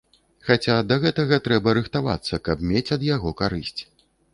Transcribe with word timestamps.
Хаця 0.47 0.77
да 0.93 0.97
гэтага 1.03 1.39
трэба 1.49 1.77
рыхтавацца, 1.81 2.43
каб 2.49 2.67
мець 2.71 2.87
ад 3.01 3.11
яго 3.15 3.39
карысць. 3.45 3.81